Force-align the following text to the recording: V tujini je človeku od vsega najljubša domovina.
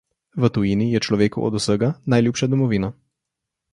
V 0.41 0.45
tujini 0.53 0.87
je 0.93 0.99
človeku 1.07 1.39
od 1.47 1.57
vsega 1.61 1.91
najljubša 2.13 2.51
domovina. 2.55 2.91